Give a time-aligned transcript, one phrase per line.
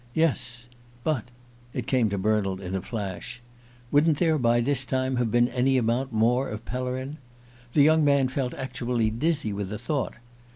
[0.15, 0.67] Yes;
[1.03, 1.25] but
[1.75, 3.39] it came to Bernald in a flash
[3.91, 7.17] wouldn't there by this time have been any amount more of Pellerin?...
[7.73, 10.15] The young man felt actually dizzy with the thought.